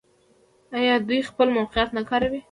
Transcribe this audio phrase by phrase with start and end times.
[0.77, 2.39] آیا دوی خپل موقعیت نه کاروي؟